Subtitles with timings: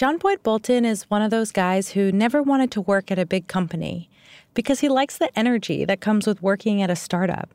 [0.00, 3.26] John Boyd Bolton is one of those guys who never wanted to work at a
[3.26, 4.08] big company
[4.54, 7.50] because he likes the energy that comes with working at a startup.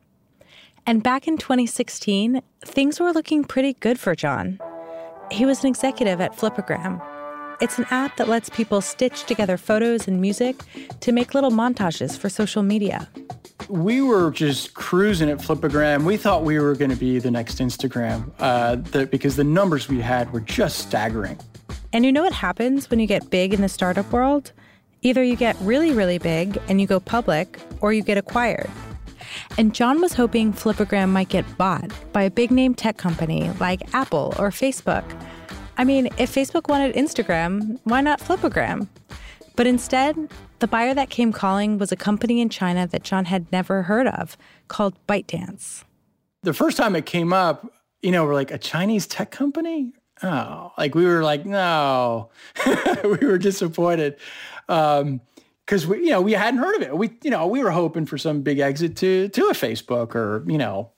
[0.86, 4.60] And back in 2016, things were looking pretty good for John.
[5.32, 7.04] He was an executive at Flipagram.
[7.60, 10.54] It's an app that lets people stitch together photos and music
[11.00, 13.08] to make little montages for social media.
[13.68, 16.04] We were just cruising at Flipagram.
[16.04, 19.88] We thought we were going to be the next Instagram uh, the, because the numbers
[19.88, 21.40] we had were just staggering.
[21.92, 24.52] And you know what happens when you get big in the startup world?
[25.02, 28.70] Either you get really, really big and you go public, or you get acquired.
[29.58, 33.94] And John was hoping Flipagram might get bought by a big name tech company like
[33.94, 35.04] Apple or Facebook.
[35.78, 38.88] I mean, if Facebook wanted Instagram, why not Flipagram?
[39.56, 43.50] But instead, the buyer that came calling was a company in China that John had
[43.52, 44.36] never heard of
[44.68, 45.84] called ByteDance.
[46.42, 47.70] The first time it came up,
[48.02, 49.92] you know, we're like, a Chinese tech company?
[50.22, 52.30] Oh, like we were like, no,
[53.04, 54.16] we were disappointed.
[54.68, 55.20] Um,
[55.64, 56.96] because we, you know, we hadn't heard of it.
[56.96, 60.44] We, you know, we were hoping for some big exit to to a Facebook or,
[60.46, 60.92] you know,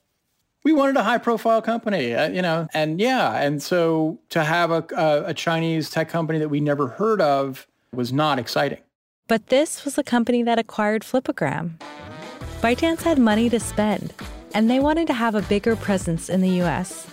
[0.62, 4.70] we wanted a high profile company, uh, you know, and yeah, and so to have
[4.70, 8.80] a, a, a Chinese tech company that we never heard of was not exciting.
[9.28, 11.80] But this was the company that acquired Flipagram.
[12.60, 14.12] ByteDance had money to spend,
[14.52, 17.06] and they wanted to have a bigger presence in the U.S.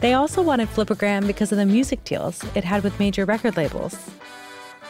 [0.00, 3.98] They also wanted Flipagram because of the music deals it had with major record labels.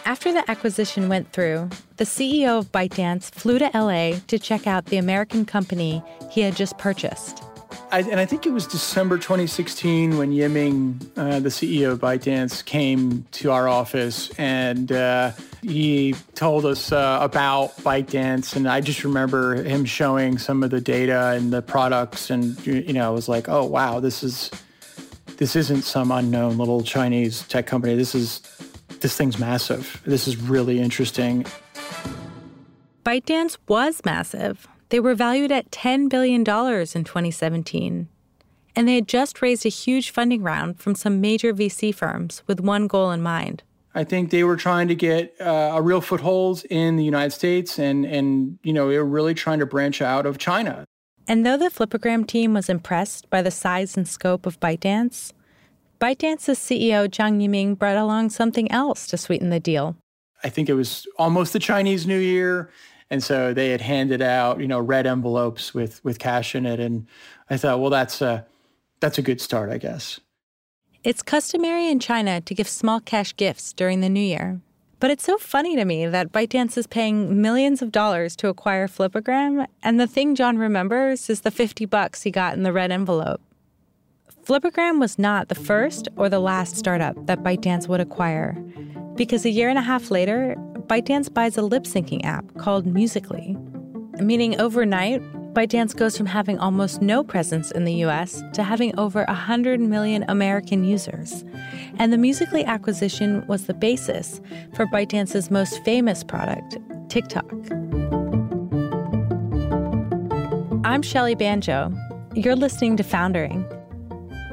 [0.05, 4.87] After the acquisition went through, the CEO of ByteDance flew to LA to check out
[4.87, 7.43] the American company he had just purchased.
[7.93, 12.65] I, and I think it was December 2016 when Yiming, uh, the CEO of ByteDance,
[12.65, 18.55] came to our office and uh, he told us uh, about ByteDance.
[18.55, 22.31] And I just remember him showing some of the data and the products.
[22.31, 24.51] And, you know, I was like, oh, wow, this is,
[25.41, 27.95] this isn't some unknown little Chinese tech company.
[27.95, 28.43] This is
[29.01, 30.03] this thing's massive.
[30.05, 31.47] This is really interesting.
[33.05, 34.69] ByteDance was massive.
[34.91, 38.09] They were valued at $10 billion in 2017.
[38.77, 42.61] And they had just raised a huge funding round from some major VC firms with
[42.61, 43.63] one goal in mind.
[43.95, 47.79] I think they were trying to get uh, a real foothold in the United States
[47.79, 50.85] and, and, you know, they were really trying to branch out of China.
[51.31, 55.33] And though the Flipagram team was impressed by the size and scope of ByteDance,
[56.01, 59.97] ByteDance's CEO Zhang Yiming brought along something else to sweeten the deal.
[60.43, 62.71] I think it was almost the Chinese New Year.
[63.11, 66.81] And so they had handed out, you know, red envelopes with with cash in it.
[66.81, 67.07] And
[67.51, 68.47] I thought, well, that's a
[69.01, 70.21] that's a good start, I guess.
[71.03, 74.61] It's customary in China to give small cash gifts during the new year.
[75.01, 78.87] But it's so funny to me that ByteDance is paying millions of dollars to acquire
[78.87, 82.93] Flipagram, and the thing John remembers is the 50 bucks he got in the red
[82.93, 83.41] envelope.
[84.45, 88.55] Flipagram was not the first or the last startup that ByteDance would acquire,
[89.15, 90.55] because a year and a half later,
[90.87, 93.55] ByteDance buys a lip syncing app called Musical.ly.
[94.23, 95.21] Meaning overnight,
[95.53, 100.25] ByteDance goes from having almost no presence in the US to having over 100 million
[100.29, 101.45] American users.
[101.99, 104.41] And the Musical.ly acquisition was the basis
[104.75, 106.79] for ByteDance's most famous product,
[107.09, 107.53] TikTok.
[110.83, 111.93] I'm Shelly Banjo.
[112.35, 113.67] You're listening to Foundering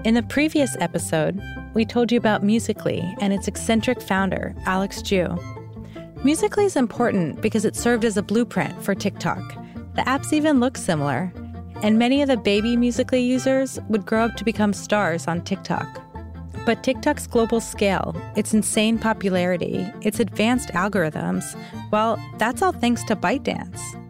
[0.08, 1.38] in the previous episode,
[1.74, 5.38] we told you about Musical.ly and its eccentric founder, Alex Zhu.
[6.24, 9.42] Musical.ly is important because it served as a blueprint for TikTok.
[9.96, 11.30] The apps even look similar,
[11.84, 16.02] and many of the baby Musical.ly users would grow up to become stars on TikTok.
[16.66, 21.44] But TikTok's global scale, its insane popularity, its advanced algorithms,
[21.92, 24.07] well, that's all thanks to ByteDance.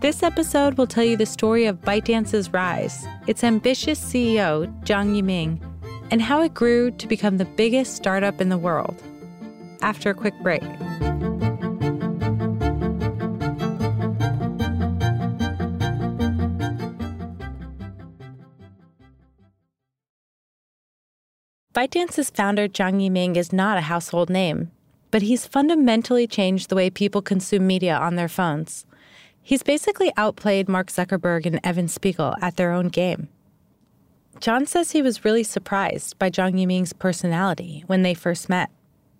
[0.00, 5.60] This episode will tell you the story of ByteDance's rise, its ambitious CEO, Zhang Yiming,
[6.12, 8.94] and how it grew to become the biggest startup in the world.
[9.82, 10.62] After a quick break.
[21.74, 24.70] ByteDance's founder, Zhang Yiming, is not a household name,
[25.10, 28.86] but he's fundamentally changed the way people consume media on their phones.
[29.48, 33.30] He's basically outplayed Mark Zuckerberg and Evan Spiegel at their own game.
[34.40, 38.68] John says he was really surprised by Zhang Yiming's personality when they first met.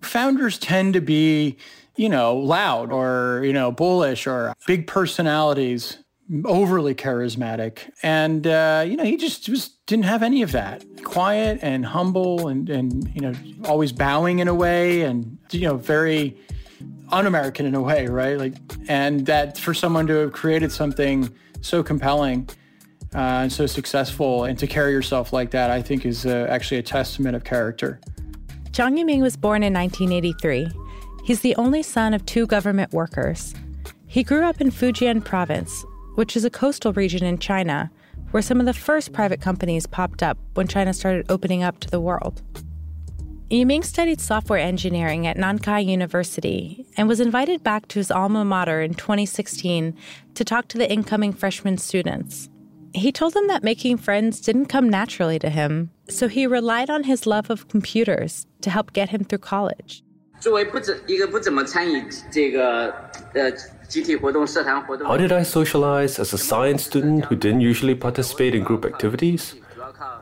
[0.02, 1.56] Founders tend to be,
[1.96, 5.96] you know, loud or, you know, bullish or big personalities,
[6.44, 7.90] overly charismatic.
[8.02, 10.84] And, uh, you know, he just, just didn't have any of that.
[11.04, 13.32] Quiet and humble and, and, you know,
[13.64, 16.36] always bowing in a way and, you know, very
[17.10, 18.38] un-American in a way, right?
[18.38, 18.55] Like,
[18.88, 22.49] and that for someone to have created something so compelling
[23.14, 26.78] uh, and so successful, and to carry yourself like that, I think is uh, actually
[26.78, 28.00] a testament of character.
[28.70, 30.69] Zhang Yiming was born in 1983.
[31.25, 33.54] He's the only son of two government workers.
[34.06, 35.84] He grew up in Fujian province,
[36.14, 37.90] which is a coastal region in China
[38.31, 41.90] where some of the first private companies popped up when China started opening up to
[41.90, 42.43] the world.
[43.50, 48.81] Yiming studied software engineering at Nankai University and was invited back to his alma mater
[48.81, 49.95] in 2016
[50.33, 52.50] to talk to the incoming freshman students.
[52.94, 57.04] He told them that making friends didn't come naturally to him, so he relied on
[57.04, 60.04] his love of computers to help get him through college.
[60.39, 62.92] 作为不怎一个不怎么参与这个
[63.33, 63.50] 呃
[63.94, 69.56] how did I socialize as a science student who didn't usually participate in group activities?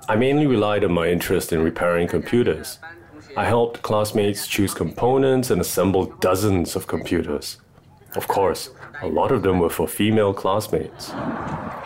[0.09, 2.79] I mainly relied on my interest in repairing computers.
[3.36, 7.58] I helped classmates choose components and assemble dozens of computers.
[8.14, 8.70] Of course,
[9.02, 11.12] a lot of them were for female classmates.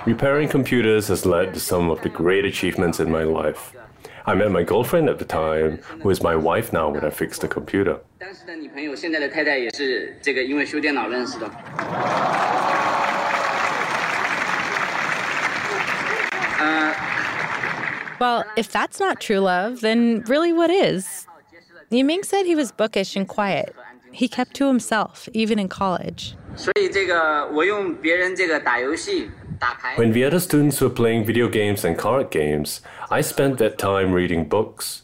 [0.07, 3.75] Repairing computers has led to some of the great achievements in my life.
[4.27, 7.41] I met my girlfriend at the time, who is my wife now when I fixed
[7.41, 7.99] the computer.
[18.21, 21.27] Well, if that's not true love, then really what is?
[21.91, 23.75] Yiming said he was bookish and quiet.
[24.13, 26.37] He kept to himself, even in college.
[29.97, 34.13] When the other students were playing video games and card games, I spent that time
[34.13, 35.03] reading books.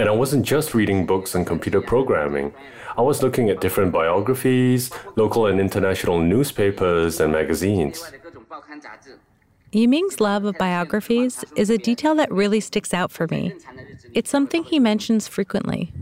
[0.00, 2.52] And I wasn't just reading books on computer programming.
[2.96, 8.02] I was looking at different biographies, local and international newspapers and magazines.
[9.72, 13.52] Yiming's love of biographies is a detail that really sticks out for me.
[14.14, 15.92] It's something he mentions frequently.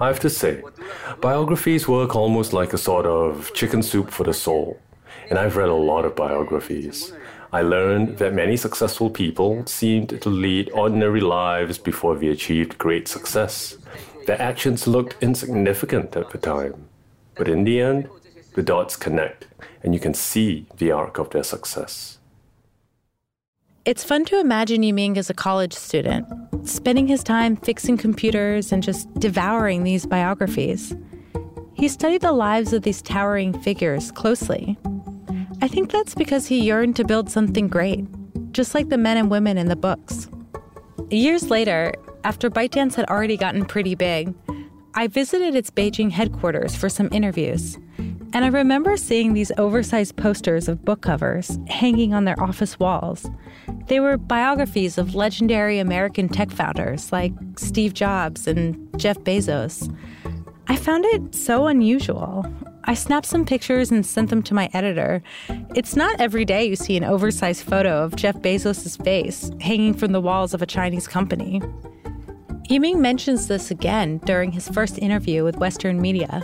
[0.00, 0.62] I have to say,
[1.20, 4.80] biographies work almost like a sort of chicken soup for the soul.
[5.28, 7.12] And I've read a lot of biographies.
[7.52, 13.06] I learned that many successful people seemed to lead ordinary lives before they achieved great
[13.06, 13.76] success.
[14.26, 16.88] Their actions looked insignificant at the time.
[17.34, 18.08] But in the end,
[18.54, 19.46] the dots connect,
[19.82, 22.18] and you can see the arc of their success.
[23.84, 26.26] It's fun to imagine Yiming as a college student,
[26.62, 30.94] spending his time fixing computers and just devouring these biographies.
[31.74, 34.78] He studied the lives of these towering figures closely.
[35.60, 38.06] I think that's because he yearned to build something great,
[38.52, 40.28] just like the men and women in the books.
[41.10, 44.32] Years later, after ByteDance had already gotten pretty big,
[44.94, 47.78] I visited its Beijing headquarters for some interviews.
[48.34, 53.30] And I remember seeing these oversized posters of book covers hanging on their office walls.
[53.86, 59.94] They were biographies of legendary American tech founders like Steve Jobs and Jeff Bezos.
[60.68, 62.46] I found it so unusual.
[62.84, 65.22] I snapped some pictures and sent them to my editor.
[65.74, 70.12] It's not every day you see an oversized photo of Jeff Bezos' face hanging from
[70.12, 71.62] the walls of a Chinese company.
[72.68, 76.42] Yiming mentions this again during his first interview with Western media.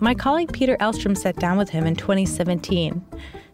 [0.00, 3.04] My colleague Peter Elstrom sat down with him in 2017.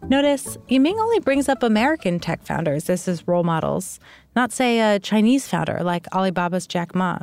[0.07, 3.99] Notice Yiming only brings up American tech founders as his role models,
[4.35, 7.19] not, say, a Chinese founder like Alibaba's Jack Ma.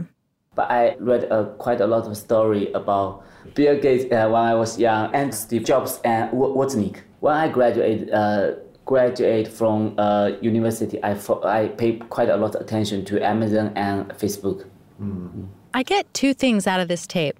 [0.55, 3.25] But I read uh, quite a lot of story about
[3.55, 6.99] Bill Gates uh, when I was young and Steve Jobs and Wozniak.
[7.21, 8.53] When I graduated, uh,
[8.91, 14.09] graduate from uh, university, I, I paid quite a lot of attention to Amazon and
[14.23, 14.67] Facebook.
[15.01, 15.47] Mm.
[15.73, 17.37] I get two things out of this tape.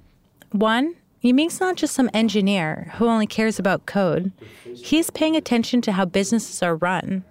[0.53, 4.31] One, Yiming's not just some engineer who only cares about code.
[4.77, 7.25] He's paying attention to how businesses are run.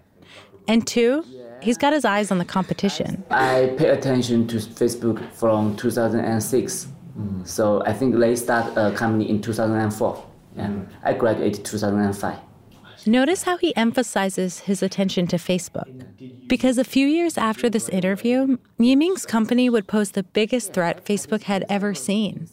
[0.68, 1.24] And two,
[1.62, 3.24] he's got his eyes on the competition.
[3.32, 6.88] I pay attention to Facebook from 2006.
[7.18, 7.48] Mm.
[7.48, 10.26] So I think they start a company in 2004.
[10.58, 12.49] And I graduated 2005.
[13.10, 16.48] Notice how he emphasizes his attention to Facebook.
[16.48, 21.42] Because a few years after this interview, Yiming's company would pose the biggest threat Facebook
[21.42, 22.48] had ever seen.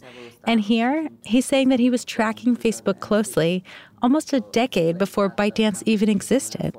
[0.47, 3.65] And here, he's saying that he was tracking Facebook closely
[4.01, 6.75] almost a decade before ByteDance even existed.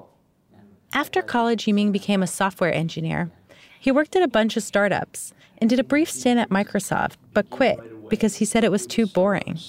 [0.91, 3.29] After college, Yiming became a software engineer.
[3.79, 7.51] He worked at a bunch of startups and did a brief stint at Microsoft, but
[7.51, 7.77] quit
[8.09, 9.59] because he said it was too boring.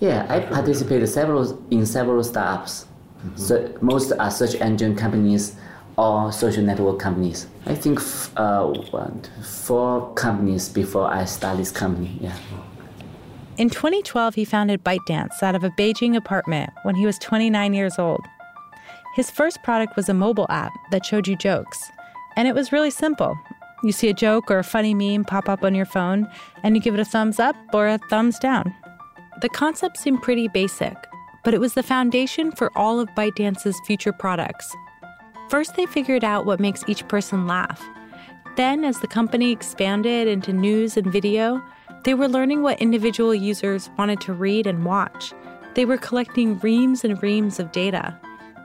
[0.00, 2.86] Yeah, I participated several in several startups.
[3.24, 3.36] Mm-hmm.
[3.36, 5.56] So most are search engine companies
[5.96, 7.46] or social network companies.
[7.66, 8.00] I think
[8.36, 12.18] uh, one, four companies before I started this company.
[12.20, 12.36] Yeah.
[13.58, 17.98] In 2012, he founded ByteDance out of a Beijing apartment when he was 29 years
[17.98, 18.24] old.
[19.14, 21.78] His first product was a mobile app that showed you jokes,
[22.36, 23.38] and it was really simple.
[23.84, 26.26] You see a joke or a funny meme pop up on your phone,
[26.62, 28.74] and you give it a thumbs up or a thumbs down.
[29.42, 30.96] The concept seemed pretty basic,
[31.44, 34.74] but it was the foundation for all of ByteDance's future products.
[35.48, 37.82] First, they figured out what makes each person laugh.
[38.56, 41.62] Then, as the company expanded into news and video,
[42.04, 45.32] they were learning what individual users wanted to read and watch.
[45.74, 48.18] They were collecting reams and reams of data.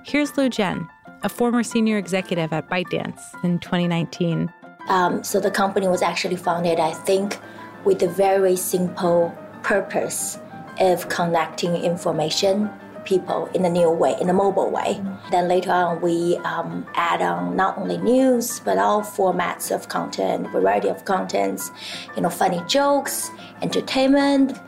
[0.05, 0.87] Here's Liu Zhen,
[1.23, 4.51] a former senior executive at ByteDance in 2019.
[4.89, 7.37] Um, so the company was actually founded, I think,
[7.83, 10.39] with a very simple purpose
[10.79, 12.69] of connecting information
[13.07, 15.01] people in a new way, in a mobile way.
[15.31, 20.49] Then later on, we um, add on not only news, but all formats of content,
[20.49, 21.71] variety of contents,
[22.15, 23.31] you know, funny jokes,
[23.61, 24.59] entertainment.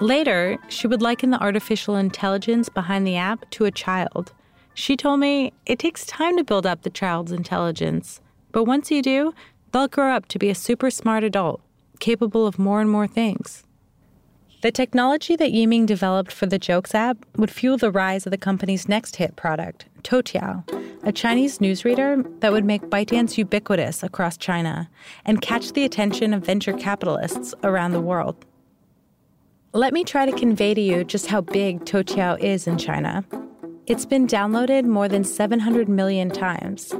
[0.00, 4.32] Later, she would liken the artificial intelligence behind the app to a child.
[4.74, 8.20] She told me it takes time to build up the child's intelligence,
[8.52, 9.32] but once you do,
[9.72, 11.62] they'll grow up to be a super smart adult,
[11.98, 13.64] capable of more and more things.
[14.66, 18.36] The technology that Yiming developed for the Jokes app would fuel the rise of the
[18.36, 20.64] company's next hit product, Toutiao,
[21.04, 24.90] a Chinese newsreader that would make ByteDance ubiquitous across China
[25.24, 28.44] and catch the attention of venture capitalists around the world.
[29.72, 33.24] Let me try to convey to you just how big Toutiao is in China.
[33.86, 36.92] It's been downloaded more than 700 million times.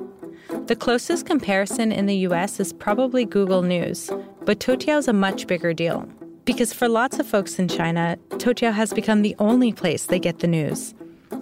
[0.69, 4.09] The closest comparison in the US is probably Google News,
[4.45, 6.09] but Toutiao is a much bigger deal.
[6.47, 10.39] Because for lots of folks in China, Toutiao has become the only place they get
[10.39, 10.95] the news.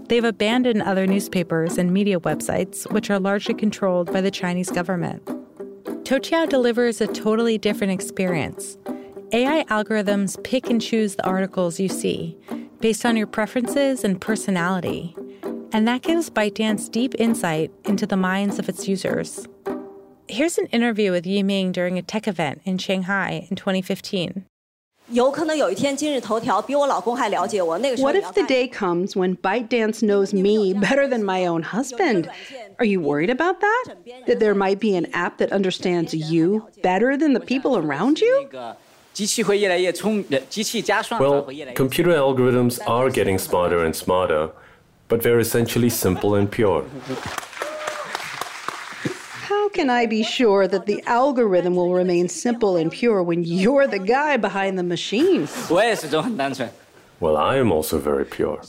[0.08, 5.23] They've abandoned other newspapers and media websites, which are largely controlled by the Chinese government.
[6.04, 8.78] Toutiao delivers a totally different experience.
[9.32, 12.38] AI algorithms pick and choose the articles you see
[12.80, 15.14] based on your preferences and personality.
[15.73, 19.46] And that gives ByteDance deep insight into the minds of its users.
[20.28, 24.46] Here's an interview with Yiming during a tech event in Shanghai in 2015.
[28.02, 32.30] What if the day comes when ByteDance knows me better than my own husband?
[32.78, 33.84] Are you worried about that?
[34.26, 38.49] That there might be an app that understands you better than the people around you?
[41.20, 41.42] Well,
[41.75, 44.50] computer algorithms are getting smarter and smarter,
[45.08, 46.84] but they're essentially simple and pure
[49.73, 53.99] can I be sure that the algorithm will remain simple and pure when you're the
[53.99, 55.46] guy behind the machine?
[57.20, 58.61] Well, I am also very pure.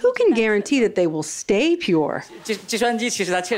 [0.00, 2.24] Who can guarantee that they will stay pure?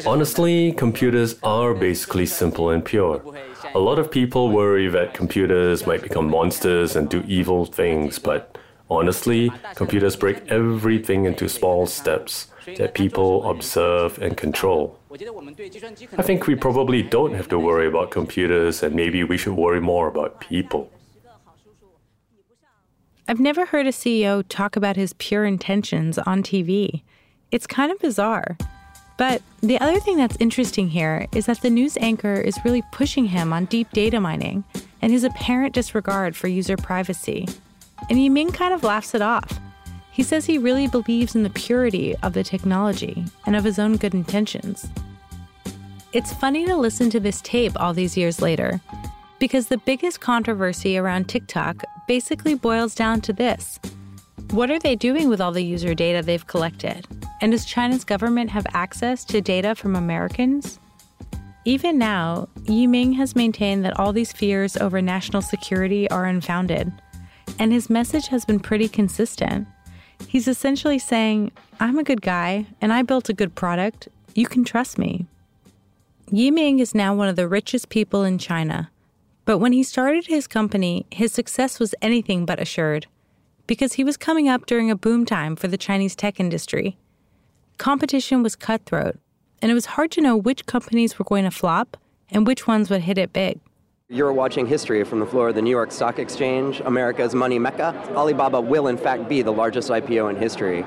[0.07, 3.21] Honestly, computers are basically simple and pure.
[3.75, 8.54] A lot of people worry that computers might become monsters and do evil things, but
[8.97, 14.99] honestly, computers break everything into small steps that people observe and control.
[16.19, 19.81] I think we probably don't have to worry about computers and maybe we should worry
[19.81, 20.91] more about people.
[23.27, 27.03] I've never heard a CEO talk about his pure intentions on TV.
[27.51, 28.59] It's kind of bizarre.
[29.17, 33.27] But the other thing that's interesting here is that the news anchor is really pushing
[33.27, 34.65] him on deep data mining
[35.01, 37.47] and his apparent disregard for user privacy.
[38.11, 39.61] And Yiming kind of laughs it off.
[40.11, 43.97] He says he really believes in the purity of the technology and of his own
[43.97, 44.87] good intentions.
[46.13, 48.81] It's funny to listen to this tape all these years later,
[49.41, 53.81] because the biggest controversy around TikTok basically boils down to this
[54.51, 57.09] What are they doing with all the user data they've collected?
[57.41, 60.79] And does China's government have access to data from Americans?
[61.65, 66.93] Even now, Yiming has maintained that all these fears over national security are unfounded,
[67.59, 69.67] and his message has been pretty consistent.
[70.29, 74.09] He's essentially saying, I'm a good guy and I built a good product.
[74.35, 75.27] You can trust me.
[76.31, 78.91] Yiming is now one of the richest people in China.
[79.45, 83.07] But when he started his company, his success was anything but assured
[83.67, 86.97] because he was coming up during a boom time for the Chinese tech industry.
[87.79, 89.19] Competition was cutthroat,
[89.61, 91.97] and it was hard to know which companies were going to flop
[92.31, 93.61] and which ones would hit it big.
[94.11, 97.95] You're watching history from the floor of the New York Stock Exchange, America's money mecca.
[98.15, 100.85] Alibaba will, in fact, be the largest IPO in history.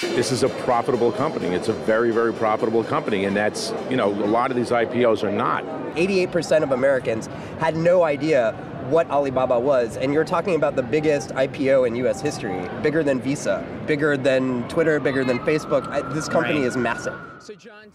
[0.00, 1.48] This is a profitable company.
[1.48, 5.22] It's a very, very profitable company, and that's, you know, a lot of these IPOs
[5.22, 5.62] are not.
[5.94, 7.26] 88% of Americans
[7.58, 8.52] had no idea
[8.88, 13.20] what Alibaba was, and you're talking about the biggest IPO in US history, bigger than
[13.20, 16.14] Visa, bigger than Twitter, bigger than Facebook.
[16.14, 16.68] This company right.
[16.68, 17.14] is massive.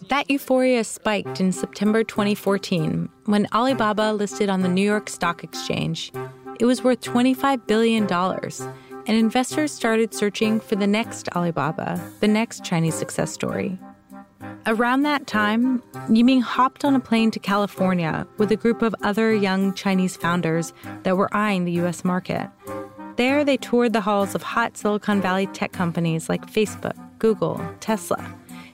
[0.09, 6.11] That euphoria spiked in September 2014 when Alibaba listed on the New York Stock Exchange.
[6.59, 8.07] It was worth $25 billion,
[9.07, 13.77] and investors started searching for the next Alibaba, the next Chinese success story.
[14.67, 19.33] Around that time, Yiming hopped on a plane to California with a group of other
[19.33, 22.49] young Chinese founders that were eyeing the US market.
[23.15, 28.25] There, they toured the halls of hot Silicon Valley tech companies like Facebook, Google, Tesla,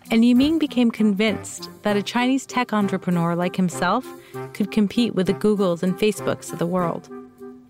[0.09, 4.05] and Yiming became convinced that a Chinese tech entrepreneur like himself
[4.53, 7.09] could compete with the Googles and Facebooks of the world.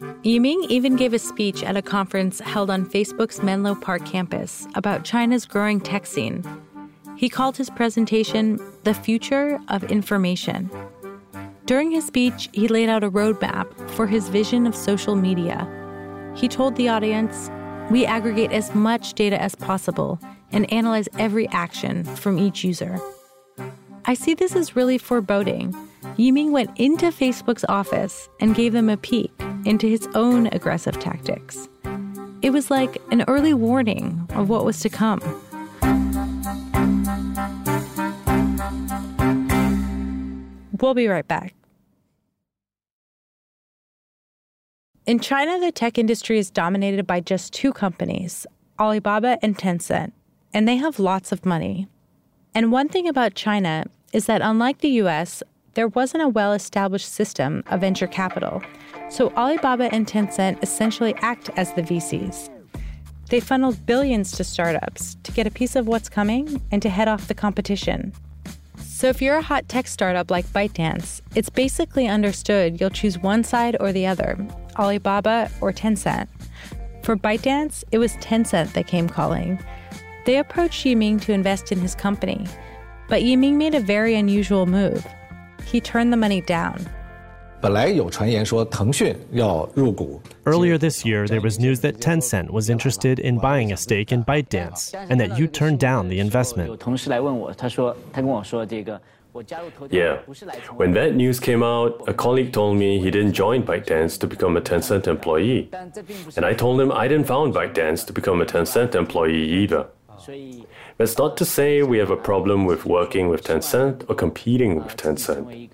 [0.02, 5.04] Yiming even gave a speech at a conference held on Facebook's Menlo Park campus about
[5.04, 6.44] China's growing tech scene.
[7.16, 10.72] He called his presentation The Future of Information.
[11.68, 15.70] During his speech, he laid out a roadmap for his vision of social media.
[16.36, 17.52] He told the audience,
[17.92, 20.20] We aggregate as much data as possible
[20.52, 23.00] and analyze every action from each user.
[24.06, 25.74] I see this as really foreboding.
[26.18, 29.32] Yiming went into Facebook's office and gave them a peek
[29.66, 31.68] into his own aggressive tactics.
[32.42, 35.20] It was like an early warning of what was to come.
[40.80, 41.54] We'll be right back.
[45.06, 48.48] In China, the tech industry is dominated by just two companies,
[48.80, 50.12] Alibaba and Tencent,
[50.54, 51.88] and they have lots of money.
[52.54, 55.42] And one thing about China is that unlike the US,
[55.74, 58.62] there wasn't a well established system of venture capital.
[59.10, 62.50] So Alibaba and Tencent essentially act as the VCs.
[63.30, 67.08] They funneled billions to startups to get a piece of what's coming and to head
[67.08, 68.12] off the competition.
[68.76, 73.44] So if you're a hot tech startup like ByteDance, it's basically understood you'll choose one
[73.44, 74.38] side or the other,
[74.78, 76.28] Alibaba or Tencent.
[77.04, 79.58] For ByteDance, it was Tencent that came calling.
[80.26, 82.46] They approached Yiming to invest in his company,
[83.08, 85.06] but Yiming made a very unusual move.
[85.66, 86.86] He turned the money down.
[90.46, 94.24] Earlier this year, there was news that Tencent was interested in buying a stake in
[94.26, 96.80] ByteDance and that you turned down the investment.
[99.92, 100.18] Yeah.
[100.76, 104.58] When that news came out, a colleague told me he didn't join ByteDance to become
[104.58, 105.70] a Tencent employee.
[106.36, 109.86] And I told him I didn't found ByteDance to become a Tencent employee either.
[111.02, 114.98] That's not to say we have a problem with working with Tencent or competing with
[114.98, 115.72] Tencent.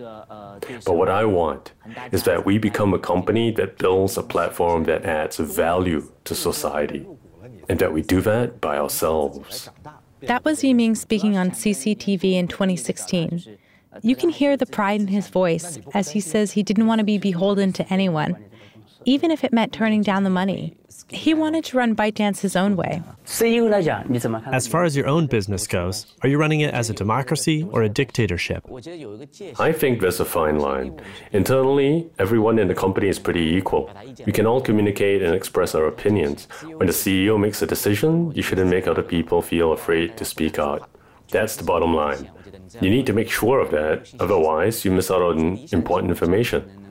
[0.86, 1.74] But what I want
[2.13, 7.06] is that we become a company that builds a platform that adds value to society,
[7.67, 9.69] and that we do that by ourselves.
[10.21, 13.58] That was Yiming speaking on CCTV in 2016.
[14.02, 17.06] You can hear the pride in his voice as he says he didn't want to
[17.06, 18.38] be beholden to anyone
[19.08, 20.76] even if it meant turning down the money.
[21.08, 23.02] He wanted to run ByteDance his own way.
[24.52, 27.84] As far as your own business goes, are you running it as a democracy or
[27.84, 28.65] a dictatorship?
[29.60, 31.00] I think there's a fine line.
[31.32, 33.89] Internally, everyone in the company is pretty equal.
[34.26, 36.50] We can all communicate and express our opinions.
[36.63, 40.60] When the CEO makes a decision, you shouldn't make other people feel afraid to speak
[40.60, 40.89] out.
[41.30, 42.30] That's the bottom line.
[42.82, 46.87] You need to make sure of that, otherwise, you miss out on important information.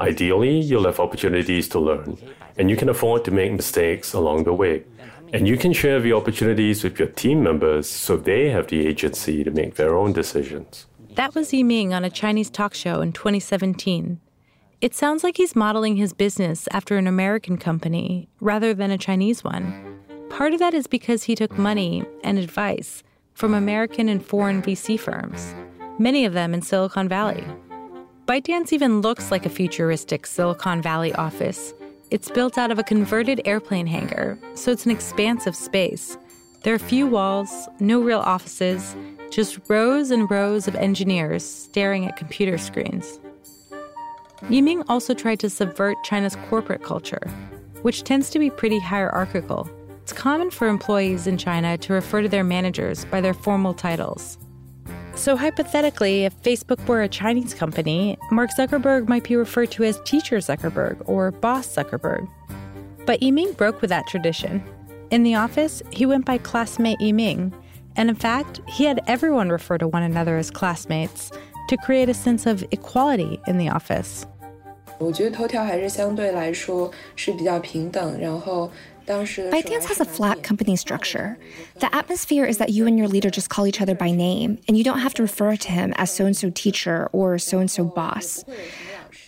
[0.00, 2.18] Ideally, you'll have opportunities to learn,
[2.56, 4.84] and you can afford to make mistakes along the way.
[5.32, 9.42] And you can share the opportunities with your team members so they have the agency
[9.44, 10.86] to make their own decisions.
[11.14, 14.20] That was Yiming on a Chinese talk show in 2017.
[14.80, 19.44] It sounds like he's modeling his business after an American company rather than a Chinese
[19.44, 20.00] one.
[20.28, 23.02] Part of that is because he took money and advice
[23.34, 25.54] from American and foreign VC firms,
[25.98, 27.44] many of them in Silicon Valley.
[28.26, 31.74] ByteDance even looks like a futuristic Silicon Valley office.
[32.12, 36.16] It's built out of a converted airplane hangar, so it's an expansive space.
[36.62, 38.94] There are few walls, no real offices,
[39.32, 43.18] just rows and rows of engineers staring at computer screens.
[44.42, 47.28] Yiming also tried to subvert China's corporate culture,
[47.82, 49.68] which tends to be pretty hierarchical.
[50.02, 54.38] It's common for employees in China to refer to their managers by their formal titles.
[55.15, 59.99] So, hypothetically, if Facebook were a Chinese company, Mark Zuckerberg might be referred to as
[60.05, 62.27] Teacher Zuckerberg or Boss Zuckerberg.
[63.05, 64.61] But Yiming broke with that tradition.
[65.09, 67.51] In the office, he went by classmate Yiming,
[67.95, 71.31] and in fact, he had everyone refer to one another as classmates
[71.69, 74.25] to create a sense of equality in the office.
[74.99, 78.71] 我觉得头条还是相对来说是比较平等，然后
[79.06, 81.38] ByteDance has a flat company structure.
[81.80, 84.76] The atmosphere is that you and your leader just call each other by name, and
[84.76, 87.70] you don't have to refer to him as so and so teacher or so and
[87.70, 88.44] so boss.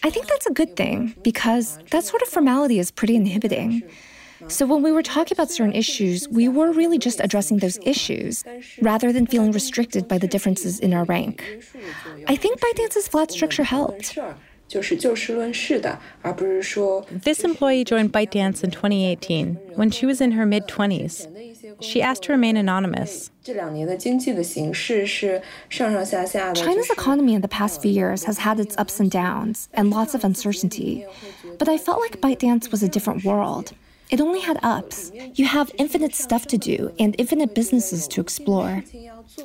[0.02, 3.82] I think that's a good thing because that sort of formality is pretty inhibiting.
[4.48, 8.44] So, when we were talking about certain issues, we were really just addressing those issues
[8.82, 11.42] rather than feeling restricted by the differences in our rank.
[12.28, 14.18] I think ByteDance's flat structure helped.
[17.10, 21.28] This employee joined ByteDance in 2018 when she was in her mid 20s.
[21.80, 23.30] She asked to remain anonymous.
[26.54, 30.14] China's economy in the past few years has had its ups and downs and lots
[30.14, 31.06] of uncertainty.
[31.58, 33.72] But I felt like ByteDance was a different world.
[34.10, 35.10] It only had ups.
[35.34, 38.84] You have infinite stuff to do and infinite businesses to explore.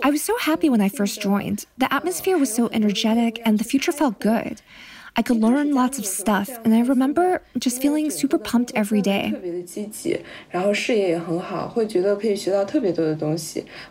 [0.04, 1.66] I was so happy when I first joined.
[1.78, 4.62] The atmosphere was so energetic and the future felt good.
[5.15, 9.32] I could learn lots of stuff, and I remember just feeling super pumped every day.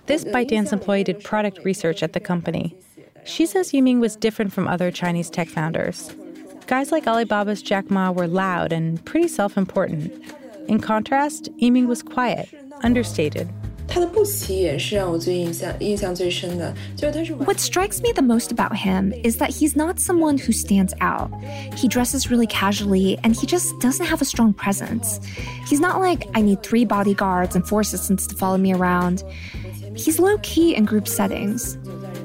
[0.07, 2.77] This ByteDance employee did product research at the company.
[3.25, 6.11] She says Yiming was different from other Chinese tech founders.
[6.67, 10.13] Guys like Alibaba's Jack Ma were loud and pretty self important.
[10.69, 12.49] In contrast, Yiming was quiet,
[12.83, 13.49] understated.
[17.47, 21.33] What strikes me the most about him is that he's not someone who stands out.
[21.75, 25.21] He dresses really casually and he just doesn't have a strong presence.
[25.67, 29.25] He's not like, I need three bodyguards and four assistants to follow me around.
[29.97, 31.75] He's low key in group settings.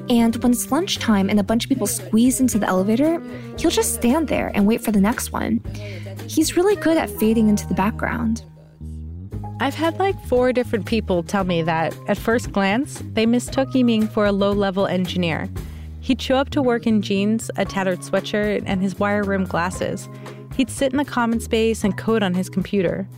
[0.08, 3.20] And when it's lunchtime and a bunch of people squeeze into the elevator,
[3.58, 5.60] he'll just stand there and wait for the next one.
[6.28, 8.44] He's really good at fading into the background.
[9.64, 14.10] I've had like four different people tell me that at first glance, they mistook Yiming
[14.10, 15.48] for a low level engineer.
[16.02, 20.06] He'd show up to work in jeans, a tattered sweatshirt, and his wire rimmed glasses.
[20.54, 23.08] He'd sit in the common space and code on his computer.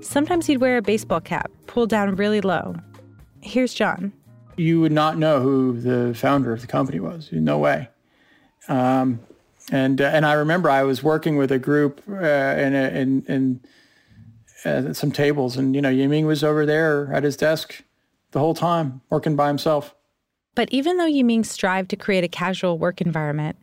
[0.00, 2.76] Sometimes he'd wear a baseball cap, pulled down really low.
[3.40, 4.12] Here's John
[4.56, 7.30] you would not know who the founder of the company was.
[7.32, 7.88] No way.
[8.68, 9.18] Um,
[9.72, 13.60] and uh, and I remember I was working with a group uh, in in, in
[14.66, 17.82] uh, some tables, and you know Yiming was over there at his desk
[18.32, 19.94] the whole time, working by himself.
[20.54, 23.56] But even though Yiming strived to create a casual work environment,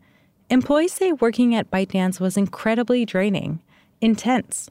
[0.50, 3.60] employees say working at ByteDance was incredibly draining,
[4.00, 4.70] intense.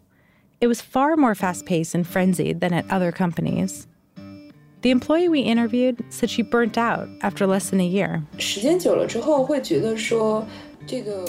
[0.62, 3.88] It was far more fast paced and frenzied than at other companies.
[4.84, 8.22] The employee we interviewed said she burnt out after less than a year.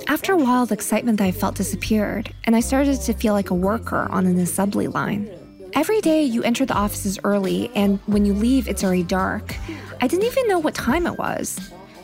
[0.08, 3.50] After a while, the excitement that I felt disappeared, and I started to feel like
[3.50, 5.30] a worker on an assembly line.
[5.74, 9.54] Every day, you enter the offices early, and when you leave, it's already dark.
[10.00, 11.58] I didn't even know what time it was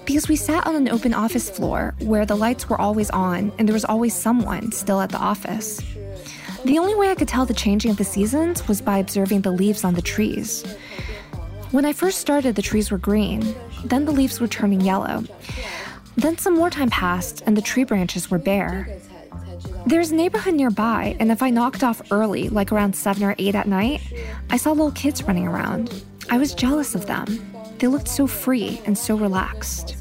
[0.05, 3.69] because we sat on an open office floor where the lights were always on and
[3.69, 5.81] there was always someone still at the office.
[6.65, 9.53] The only way I could tell the changing of the seasons was by observing the
[9.53, 10.65] leaves on the trees.
[11.71, 15.23] When I first started, the trees were green, then the leaves were turning yellow.
[16.17, 18.89] Then some more time passed, and the tree branches were bare.
[19.87, 23.55] There's a neighborhood nearby, and if I knocked off early, like around 7 or 8
[23.55, 24.01] at night,
[24.51, 26.05] I saw little kids running around.
[26.29, 27.27] I was jealous of them.
[27.79, 29.97] They looked so free and so relaxed.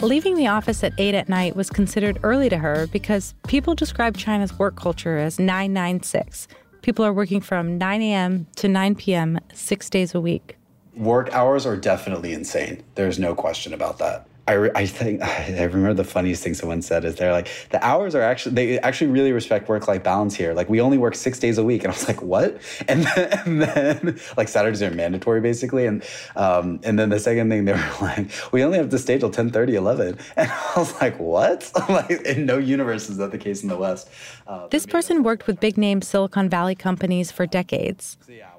[0.00, 4.16] Leaving the office at 8 at night was considered early to her because people describe
[4.16, 6.48] China's work culture as 996
[6.84, 8.46] People are working from 9 a.m.
[8.56, 9.40] to 9 p.m.
[9.54, 10.58] six days a week.
[10.94, 12.84] Work hours are definitely insane.
[12.94, 14.26] There's no question about that.
[14.46, 17.84] I, re- I think I remember the funniest thing someone said is they're like the
[17.84, 20.52] hours are actually they actually really respect work life balance here.
[20.52, 22.60] Like we only work six days a week, and I was like, what?
[22.86, 26.04] And then, and then like Saturdays are mandatory basically, and
[26.36, 29.30] um, and then the second thing they were like, we only have to stay till
[29.30, 30.18] 10, 30, 11.
[30.36, 31.70] and I was like, what?
[31.88, 34.08] like in no universe is that the case in the West.
[34.46, 38.18] Uh, this person worked with big name Silicon Valley companies for decades.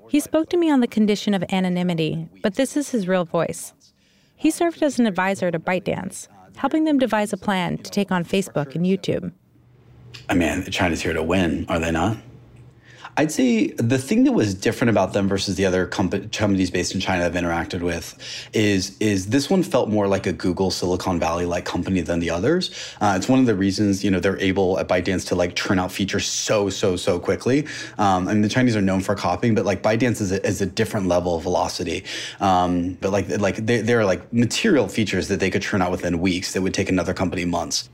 [0.09, 3.73] He spoke to me on the condition of anonymity, but this is his real voice.
[4.35, 8.23] He served as an advisor to ByteDance, helping them devise a plan to take on
[8.23, 9.31] Facebook and YouTube.
[10.29, 12.17] I mean, China's here to win, are they not?
[13.17, 16.99] I'd say the thing that was different about them versus the other companies based in
[16.99, 18.17] China I've interacted with
[18.51, 22.29] is is this one felt more like a Google Silicon Valley like company than the
[22.29, 22.71] others.
[22.99, 25.79] Uh, it's one of the reasons you know they're able at ByteDance to like churn
[25.79, 27.65] out features so so so quickly.
[27.97, 30.61] Um, I mean the Chinese are known for copying, but like ByteDance is a, is
[30.61, 32.03] a different level of velocity.
[32.41, 36.19] Um, but like like they, they're like material features that they could churn out within
[36.19, 37.89] weeks that would take another company months.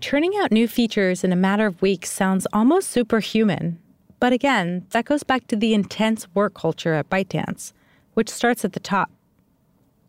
[0.00, 3.78] Churning out new features in a matter of weeks sounds almost superhuman.
[4.18, 7.72] But again, that goes back to the intense work culture at ByteDance,
[8.14, 9.10] which starts at the top.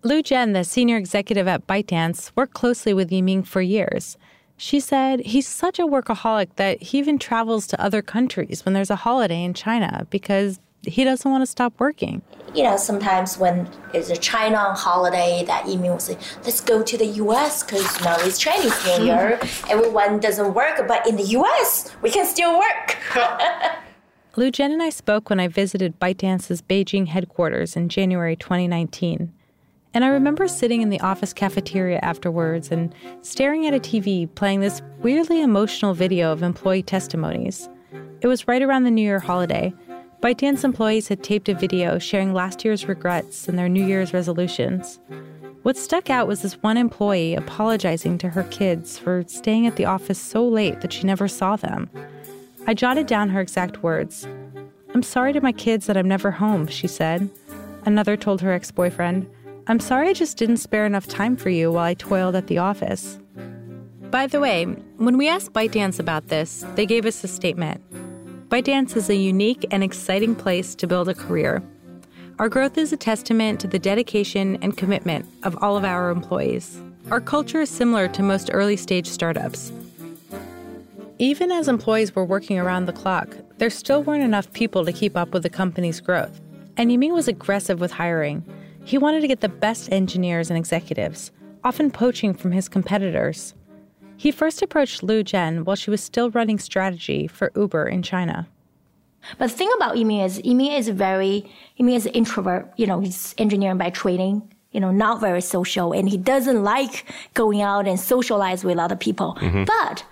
[0.04, 4.18] Liu Zhen, the senior executive at ByteDance, worked closely with Yiming for years.
[4.56, 8.90] She said he's such a workaholic that he even travels to other countries when there's
[8.90, 12.22] a holiday in China because he doesn't want to stop working.
[12.56, 16.98] You know, sometimes when it's a China holiday, that Yiming will say, let's go to
[16.98, 19.40] the US because now it's Chinese New Year.
[19.70, 22.98] Everyone doesn't work, but in the US, we can still work.
[24.38, 29.34] Liu Zhen and I spoke when I visited ByteDance's Beijing headquarters in January 2019.
[29.96, 34.60] And I remember sitting in the office cafeteria afterwards and staring at a TV playing
[34.60, 37.68] this weirdly emotional video of employee testimonies.
[38.22, 39.74] It was right around the New Year holiday.
[40.22, 45.00] ByteDance employees had taped a video sharing last year's regrets and their New Year's resolutions.
[45.64, 49.86] What stuck out was this one employee apologizing to her kids for staying at the
[49.86, 51.90] office so late that she never saw them.
[52.70, 54.28] I jotted down her exact words.
[54.94, 57.30] I'm sorry to my kids that I'm never home, she said.
[57.86, 59.30] Another told her ex boyfriend,
[59.68, 62.58] I'm sorry I just didn't spare enough time for you while I toiled at the
[62.58, 63.20] office.
[64.12, 64.66] By the way,
[64.98, 67.82] when we asked ByteDance about this, they gave us a statement.
[68.50, 71.64] ByteDance is a unique and exciting place to build a career.
[72.38, 76.82] Our growth is a testament to the dedication and commitment of all of our employees.
[77.12, 79.72] Our culture is similar to most early stage startups.
[81.20, 85.18] Even as employees were working around the clock, there still weren't enough people to keep
[85.18, 86.40] up with the company's growth.
[86.78, 88.46] And Yiming was aggressive with hiring.
[88.84, 91.32] He wanted to get the best engineers and executives,
[91.64, 93.56] often poaching from his competitors.
[94.16, 98.48] He first approached Liu Zhen while she was still running strategy for Uber in China.
[99.40, 102.72] But the thing about Yiming is Yiming is very Yiming is an introvert.
[102.78, 104.54] You know, he's engineering by training.
[104.72, 108.98] You know, not very social, and he doesn't like going out and socialize with other
[108.98, 109.36] people.
[109.40, 109.64] Mm-hmm.
[109.64, 110.06] But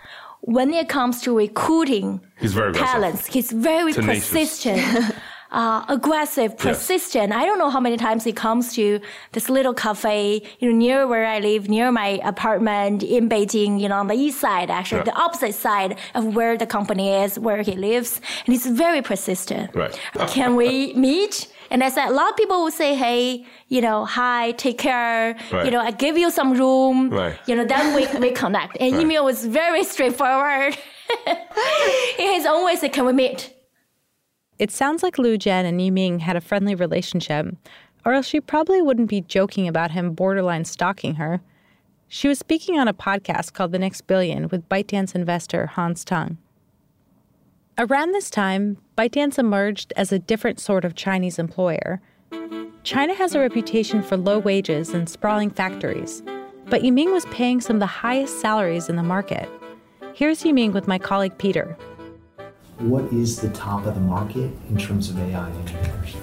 [0.46, 4.30] when it comes to recruiting he's very talents, he's very Tenacious.
[4.30, 5.16] persistent.
[5.52, 7.30] uh, aggressive, persistent.
[7.30, 7.42] Yes.
[7.42, 9.00] I don't know how many times he comes to
[9.32, 13.90] this little cafe, you know, near where I live, near my apartment in Beijing, you
[13.90, 15.06] know, on the east side, actually, yeah.
[15.06, 18.22] the opposite side of where the company is, where he lives.
[18.46, 19.74] And he's very persistent.
[19.74, 20.00] Right.
[20.28, 21.48] Can we meet?
[21.76, 25.36] And I said, a lot of people will say, hey, you know, hi, take care.
[25.52, 25.66] Right.
[25.66, 27.10] You know, I give you some room.
[27.10, 27.38] Right.
[27.48, 28.78] You know, then we, we connect.
[28.80, 29.02] And right.
[29.02, 30.78] email was very straightforward.
[32.16, 33.54] He's always said, can we meet?
[34.58, 37.46] It sounds like Liu Zhen and Yiming had a friendly relationship,
[38.06, 41.42] or else she probably wouldn't be joking about him borderline stalking her.
[42.08, 46.38] She was speaking on a podcast called The Next Billion with ByteDance investor Hans Tung.
[47.78, 52.02] Around this time, ByteDance emerged as a different sort of Chinese employer.
[52.84, 56.24] China has a reputation for low wages and sprawling factories,
[56.68, 59.50] but Yiming was paying some of the highest salaries in the market.
[60.14, 61.78] Here's Yiming with my colleague Peter
[62.80, 66.16] what is the top of the market in terms of AI engineers?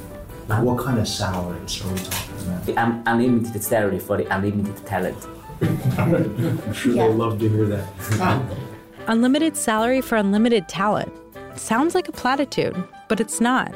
[0.49, 2.67] Like what kind of salaries are we talking about?
[2.67, 5.27] The un- unlimited salary for the unlimited talent.
[5.99, 7.09] I'm sure yeah.
[7.09, 8.43] they love to hear that.
[9.07, 11.13] unlimited salary for unlimited talent.
[11.57, 12.77] Sounds like a platitude,
[13.09, 13.75] but it's not.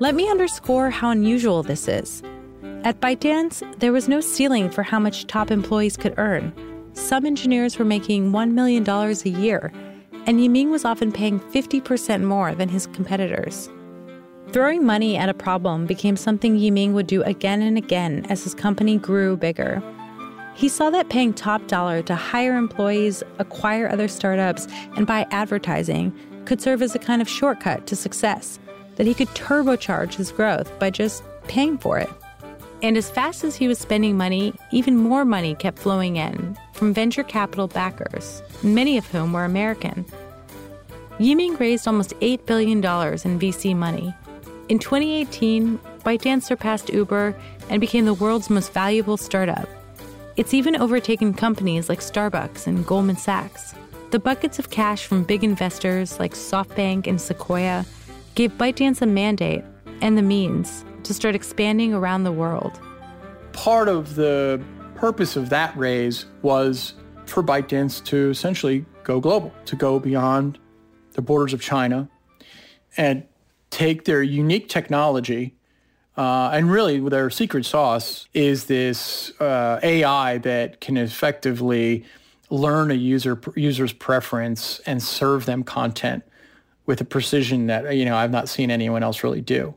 [0.00, 2.22] Let me underscore how unusual this is.
[2.84, 6.52] At ByteDance, there was no ceiling for how much top employees could earn.
[6.92, 9.72] Some engineers were making $1 million a year,
[10.26, 13.68] and Yiming was often paying 50% more than his competitors.
[14.52, 18.54] Throwing money at a problem became something Yiming would do again and again as his
[18.54, 19.82] company grew bigger.
[20.54, 24.66] He saw that paying top dollar to hire employees, acquire other startups,
[24.96, 26.12] and buy advertising
[26.48, 28.58] could serve as a kind of shortcut to success,
[28.96, 32.08] that he could turbocharge his growth by just paying for it.
[32.82, 36.94] And as fast as he was spending money, even more money kept flowing in from
[36.94, 40.06] venture capital backers, many of whom were American.
[41.18, 44.14] Yiming raised almost $8 billion in VC money.
[44.70, 47.36] In 2018, ByteDance surpassed Uber
[47.68, 49.68] and became the world's most valuable startup.
[50.36, 53.74] It's even overtaken companies like Starbucks and Goldman Sachs.
[54.10, 57.84] The buckets of cash from big investors like SoftBank and Sequoia
[58.36, 59.62] gave ByteDance a mandate
[60.00, 62.80] and the means to start expanding around the world.
[63.52, 66.94] Part of the purpose of that raise was
[67.26, 70.58] for ByteDance to essentially go global, to go beyond
[71.12, 72.08] the borders of China
[72.96, 73.24] and
[73.68, 75.54] take their unique technology.
[76.16, 82.06] Uh, and really, their secret sauce is this uh, AI that can effectively
[82.50, 86.24] learn a user user's preference and serve them content
[86.86, 89.74] with a precision that you know I've not seen anyone else really do.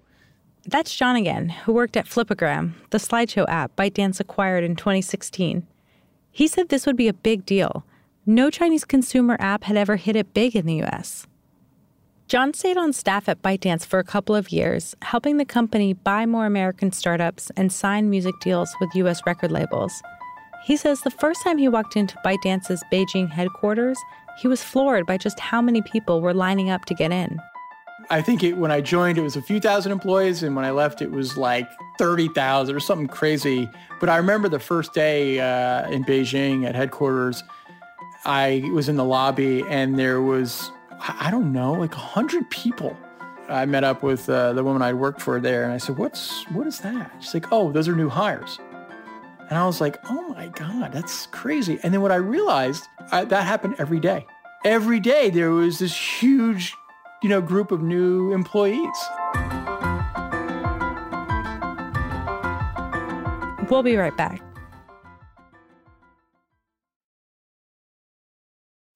[0.66, 5.66] That's John again, who worked at Flipagram, the slideshow app ByteDance acquired in 2016.
[6.32, 7.84] He said this would be a big deal.
[8.26, 11.26] No Chinese consumer app had ever hit it big in the US.
[12.28, 16.26] John stayed on staff at ByteDance for a couple of years, helping the company buy
[16.26, 20.02] more American startups and sign music deals with US record labels.
[20.64, 23.98] He says the first time he walked into ByteDance's Beijing headquarters,
[24.38, 27.40] he was floored by just how many people were lining up to get in.
[28.10, 30.72] I think it, when I joined, it was a few thousand employees, and when I
[30.72, 33.70] left, it was like 30,000 or something crazy.
[34.00, 37.44] But I remember the first day uh, in Beijing at headquarters,
[38.26, 42.96] I was in the lobby, and there was, I don't know, like 100 people.
[43.50, 46.44] I met up with uh, the woman I worked for there, and I said, "What's
[46.52, 48.60] what is that?" She's like, "Oh, those are new hires."
[49.52, 53.26] And I was like, "Oh my god, that's crazy!" And then what I realized, I,
[53.26, 54.26] that happened every day.
[54.66, 56.76] Every day there was this huge
[57.22, 58.98] you know, group of new employees.
[63.70, 64.42] We'll be right back.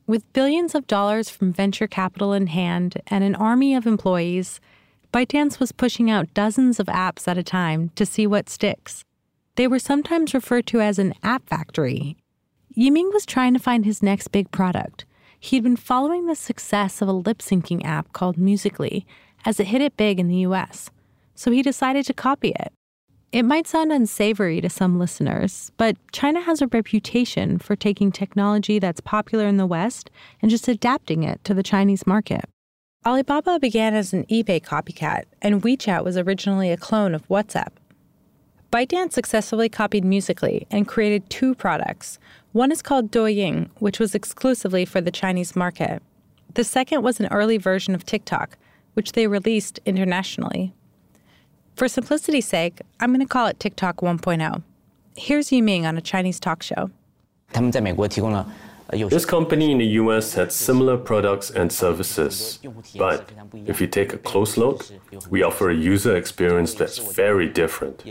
[0.08, 4.60] With billions of dollars from venture capital in hand and an army of employees,
[5.12, 9.04] ByteDance was pushing out dozens of apps at a time to see what sticks.
[9.56, 12.18] They were sometimes referred to as an app factory.
[12.78, 15.06] Yiming was trying to find his next big product.
[15.40, 19.06] He'd been following the success of a lip syncing app called Musical.ly
[19.46, 20.90] as it hit it big in the US,
[21.36, 22.74] so he decided to copy it.
[23.32, 28.80] It might sound unsavory to some listeners, but China has a reputation for taking technology
[28.80, 30.10] that's popular in the West
[30.42, 32.46] and just adapting it to the Chinese market.
[33.06, 37.74] Alibaba began as an eBay copycat, and WeChat was originally a clone of WhatsApp.
[38.72, 42.20] ByteDance successfully copied Musical.ly and created two products.
[42.52, 46.02] One is called Douyin, which was exclusively for the Chinese market.
[46.54, 48.58] The second was an early version of TikTok,
[48.94, 50.74] which they released internationally.
[51.76, 54.64] For simplicity's sake, I'm going to call it TikTok 1.0.
[55.18, 56.90] Here's Yiming on a Chinese talk show.
[58.92, 62.60] This company in the US had similar products and services,
[62.98, 63.32] but
[63.66, 64.86] if you take a close look,
[65.30, 68.04] we offer a user experience that's very different.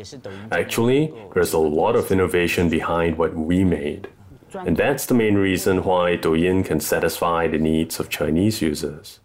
[0.50, 4.08] Actually, there's a lot of innovation behind what we made.
[4.54, 9.20] And that's the main reason why Douyin can satisfy the needs of Chinese users.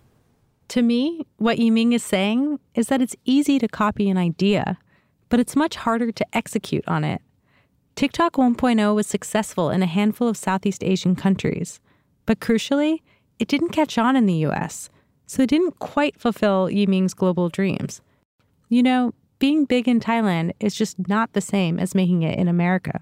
[0.70, 4.78] To me, what Yiming is saying is that it's easy to copy an idea,
[5.30, 7.22] but it's much harder to execute on it.
[8.00, 11.82] TikTok 1.0 was successful in a handful of Southeast Asian countries,
[12.26, 13.02] but crucially,
[13.40, 14.90] it didn't catch on in the US,
[15.28, 18.00] so it didn't quite fulfill Yiming's global dreams.
[18.70, 22.48] You know, being big in Thailand is just not the same as making it in
[22.48, 23.02] America.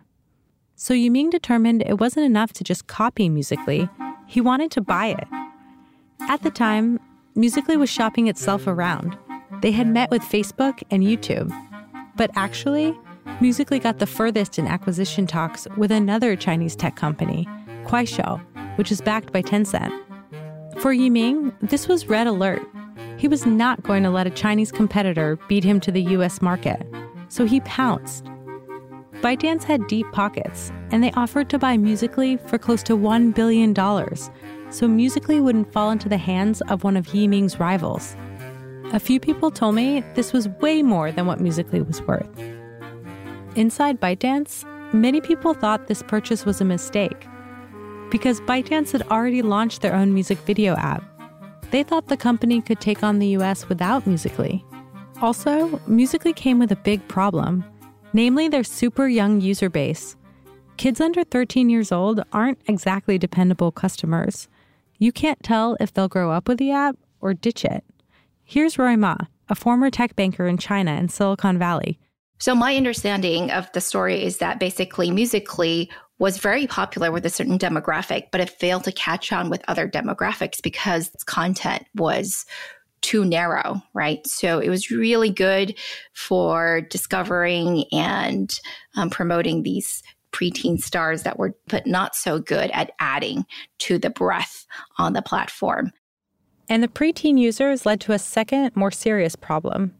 [0.73, 3.87] So Yiming determined it wasn't enough to just copy Musical.ly,
[4.25, 5.27] he wanted to buy it.
[6.21, 6.99] At the time,
[7.35, 9.15] Musical.ly was shopping itself around.
[9.61, 11.51] They had met with Facebook and YouTube.
[12.15, 12.97] But actually,
[13.39, 17.47] Musical.ly got the furthest in acquisition talks with another Chinese tech company,
[17.85, 18.41] Kuaishou,
[18.79, 19.91] which is backed by Tencent.
[20.79, 22.67] For Yiming, this was red alert.
[23.17, 26.81] He was not going to let a Chinese competitor beat him to the US market,
[27.29, 28.25] so he pounced.
[29.21, 33.75] ByteDance had deep pockets, and they offered to buy Musical.ly for close to $1 billion,
[34.71, 38.17] so Musical.ly wouldn't fall into the hands of one of Yiming's rivals.
[38.93, 42.56] A few people told me this was way more than what Musical.ly was worth.
[43.57, 47.25] Inside ByteDance, many people thought this purchase was a mistake
[48.11, 51.03] because ByteDance had already launched their own music video app.
[51.71, 54.63] They thought the company could take on the US without Musical.ly.
[55.23, 57.65] Also, Musical.ly came with a big problem,
[58.13, 60.15] namely their super young user base.
[60.77, 64.47] Kids under 13 years old aren't exactly dependable customers.
[64.99, 67.83] You can't tell if they'll grow up with the app or ditch it.
[68.43, 69.17] Here's Roy Ma,
[69.49, 71.97] a former tech banker in China and Silicon Valley.
[72.39, 75.87] So, my understanding of the story is that basically, Musical.ly
[76.19, 79.87] was very popular with a certain demographic, but it failed to catch on with other
[79.87, 82.45] demographics because its content was
[83.01, 84.25] too narrow, right?
[84.25, 85.77] So it was really good
[86.13, 88.59] for discovering and
[88.95, 93.45] um, promoting these preteen stars that were but not so good at adding
[93.79, 94.65] to the breadth
[94.97, 95.91] on the platform.
[96.69, 99.93] And the preteen users led to a second, more serious problem.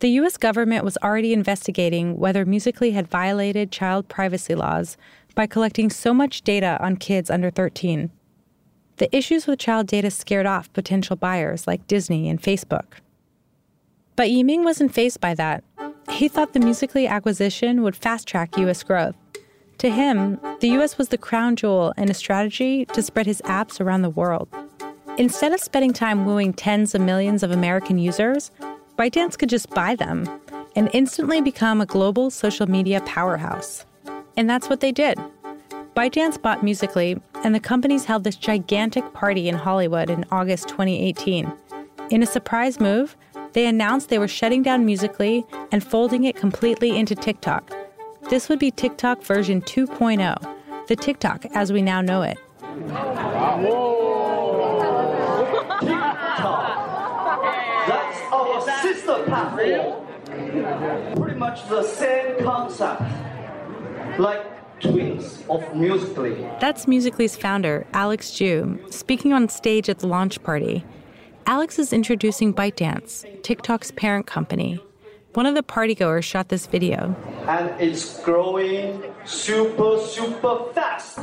[0.00, 4.96] The US government was already investigating whether Musical.ly had violated child privacy laws
[5.34, 8.10] by collecting so much data on kids under 13.
[8.98, 13.00] The issues with child data scared off potential buyers like Disney and Facebook.
[14.14, 15.64] But Yiming wasn't fazed by that.
[16.10, 19.16] He thought the Musical.ly acquisition would fast track US growth.
[19.78, 23.80] To him, the US was the crown jewel in a strategy to spread his apps
[23.80, 24.48] around the world.
[25.18, 28.52] Instead of spending time wooing tens of millions of American users,
[28.98, 30.28] ByteDance could just buy them
[30.74, 33.86] and instantly become a global social media powerhouse.
[34.36, 35.18] And that's what they did.
[35.94, 41.52] ByteDance bought Musical.ly, and the companies held this gigantic party in Hollywood in August 2018.
[42.10, 43.16] In a surprise move,
[43.52, 47.72] they announced they were shutting down Musical.ly and folding it completely into TikTok,
[48.28, 52.36] this would be TikTok version 2.0, the TikTok as we now know it.
[59.24, 60.06] Platform.
[61.16, 63.02] Pretty much the same concept,
[64.18, 64.44] like
[64.80, 66.58] twins of Musical.ly.
[66.60, 70.84] That's Musical.ly's founder, Alex Zhu, speaking on stage at the launch party.
[71.46, 74.80] Alex is introducing ByteDance, TikTok's parent company,
[75.34, 77.14] one of the partygoers shot this video.
[77.46, 81.18] And it's growing super, super fast.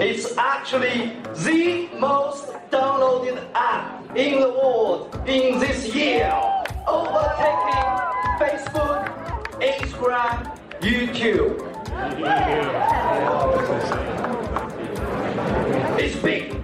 [0.00, 1.12] It's actually
[1.44, 6.32] the most downloaded app in the world in this year,
[6.86, 7.84] overtaking
[8.40, 9.04] Facebook,
[9.60, 11.62] Instagram, YouTube.
[15.98, 16.56] It's big.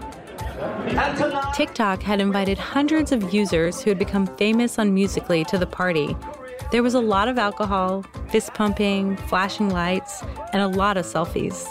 [1.54, 6.16] TikTok had invited hundreds of users who had become famous on Musical.ly to the party.
[6.70, 10.22] There was a lot of alcohol, fist pumping, flashing lights,
[10.54, 11.66] and a lot of selfies.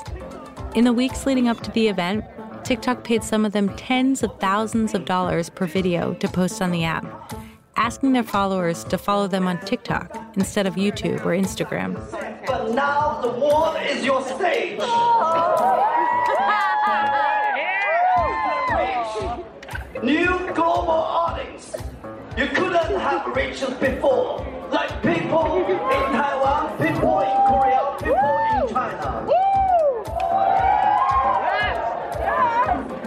[0.76, 2.24] In the weeks leading up to the event,
[2.64, 6.72] TikTok paid some of them tens of thousands of dollars per video to post on
[6.72, 7.34] the app,
[7.76, 11.95] asking their followers to follow them on TikTok instead of YouTube or Instagram.
[12.45, 14.80] But now the world is your stage.
[20.03, 21.76] New global audience.
[22.38, 24.45] You couldn't have reached before.
[24.72, 29.41] Like people in Taiwan, people in Korea, people in China.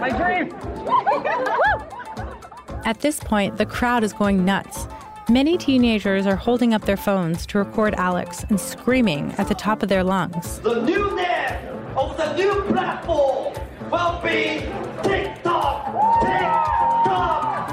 [0.05, 0.53] My dream!
[2.85, 4.87] At this point, the crowd is going nuts.
[5.31, 9.81] Many teenagers are holding up their phones to record Alex and screaming at the top
[9.81, 10.59] of their lungs.
[10.59, 11.57] The new name
[11.97, 13.55] of the new platform
[13.89, 14.61] will be
[15.01, 15.85] TikTok.
[16.21, 17.61] TikTok.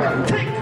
[0.00, 0.57] Oh, TikTok.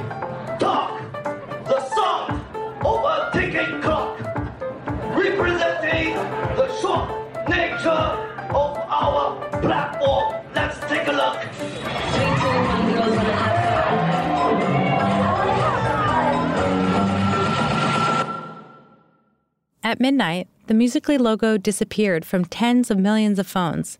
[19.97, 23.99] At midnight, the Musical.ly logo disappeared from tens of millions of phones.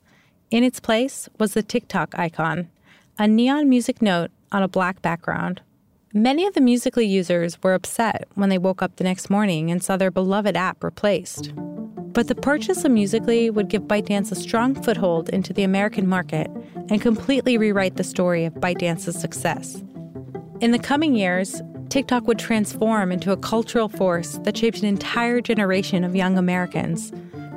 [0.51, 2.69] In its place was the TikTok icon,
[3.19, 5.63] a neon music note on a black background.
[6.13, 9.83] Many of the Musical.ly users were upset when they woke up the next morning and
[9.83, 11.55] saw their beloved app replaced.
[11.57, 16.51] But the purchase of Musical.ly would give ByteDance a strong foothold into the American market
[16.91, 19.83] and completely rewrite the story of ByteDance's success.
[20.61, 25.41] In the coming years, TikTok would transform into a cultural force that shaped an entire
[25.41, 27.13] generation of young Americans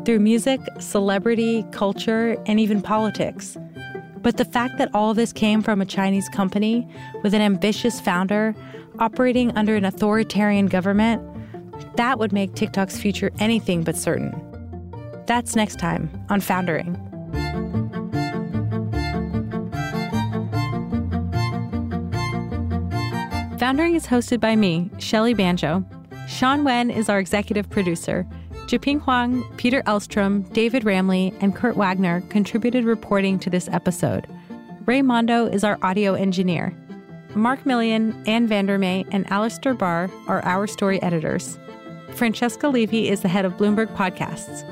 [0.06, 3.58] through music, celebrity, culture, and even politics.
[4.22, 6.88] But the fact that all this came from a Chinese company
[7.24, 8.56] with an ambitious founder
[9.00, 11.22] operating under an authoritarian government,
[11.96, 14.34] that would make TikTok's future anything but certain.
[15.26, 16.98] That's next time on Foundering.
[23.70, 25.86] Foundering is hosted by me, Shelly Banjo.
[26.28, 28.26] Sean Wen is our executive producer.
[28.66, 34.26] Zheping Huang, Peter Elstrom, David Ramli, and Kurt Wagner contributed reporting to this episode.
[34.88, 36.76] Ray Mondo is our audio engineer.
[37.36, 41.60] Mark Milian, Anne VanderMey, and Alistair Barr are our story editors.
[42.16, 44.66] Francesca Levy is the head of Bloomberg Podcasts.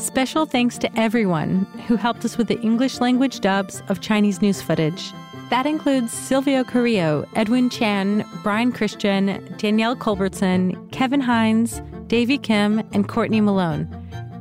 [0.00, 4.62] Special thanks to everyone who helped us with the English language dubs of Chinese news
[4.62, 5.12] footage.
[5.48, 13.08] That includes Silvio Carrillo, Edwin Chan, Brian Christian, Danielle Culbertson, Kevin Hines, Davy Kim, and
[13.08, 13.86] Courtney Malone.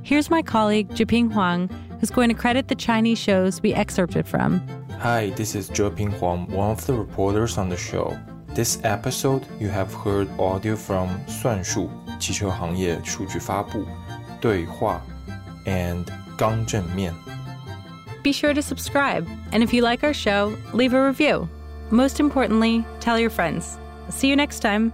[0.02, 4.68] Here's my colleague, Zheping Huang, who's going to credit the Chinese shows we excerpted from.
[5.00, 8.18] Hi, this is Zheping Huang, one of the reporters on the show.
[8.56, 11.88] This episode, you have heard audio from 算术
[12.20, 13.86] 汽车行业数据发布
[14.42, 15.02] 对话
[15.66, 17.14] and 刚正面。
[18.26, 21.48] Be sure to subscribe, and if you like our show, leave a review.
[21.92, 23.78] Most importantly, tell your friends.
[24.10, 24.92] See you next time.